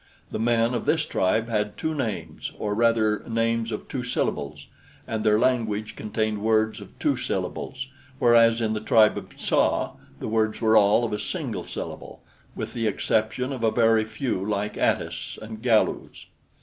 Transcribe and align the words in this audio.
The 0.31 0.39
men 0.39 0.73
of 0.73 0.87
this 0.87 1.05
tribe 1.05 1.47
had 1.47 1.77
two 1.77 1.93
names, 1.93 2.53
or 2.57 2.73
rather 2.73 3.23
names 3.29 3.71
of 3.71 3.87
two 3.87 4.01
syllables, 4.03 4.65
and 5.05 5.23
their 5.23 5.37
language 5.37 5.95
contained 5.95 6.41
words 6.41 6.81
of 6.81 6.97
two 6.97 7.15
syllables; 7.15 7.87
whereas 8.17 8.61
in 8.61 8.73
the 8.73 8.81
tribe 8.81 9.15
of 9.15 9.37
Tsa 9.39 9.91
the 10.19 10.27
words 10.27 10.59
were 10.59 10.75
all 10.75 11.05
of 11.05 11.13
a 11.13 11.19
single 11.19 11.65
syllable, 11.65 12.23
with 12.55 12.73
the 12.73 12.87
exception 12.87 13.53
of 13.53 13.63
a 13.63 13.69
very 13.69 14.03
few 14.05 14.43
like 14.43 14.75
Atis 14.75 15.37
and 15.39 15.61
Galus. 15.61 16.25